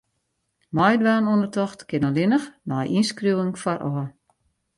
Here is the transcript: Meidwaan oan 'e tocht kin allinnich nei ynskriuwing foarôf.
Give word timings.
Meidwaan 0.77 1.29
oan 1.31 1.43
'e 1.45 1.49
tocht 1.55 1.79
kin 1.89 2.07
allinnich 2.07 2.47
nei 2.69 2.87
ynskriuwing 2.97 3.53
foarôf. 3.61 3.99